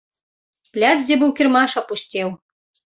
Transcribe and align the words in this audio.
Пляц, 0.77 0.97
дзе 1.05 1.15
быў 1.25 1.37
кірмаш, 1.43 1.71
апусцеў. 1.85 2.29